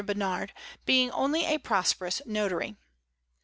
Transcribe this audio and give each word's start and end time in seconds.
Bernard, 0.03 0.51
being 0.83 1.11
only 1.11 1.45
a 1.45 1.59
prosperous 1.59 2.23
notary. 2.25 2.75